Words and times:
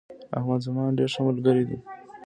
احمد 0.37 0.59
زما 0.65 0.83
ډیر 0.97 1.09
ښه 1.13 1.21
ملگرى 1.27 1.63
دي 1.69 1.77